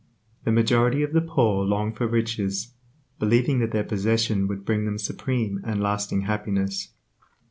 [0.45, 2.73] The majority of the poor long for riches,
[3.19, 6.89] believing that their possession would bring them supreme and lasting happiness.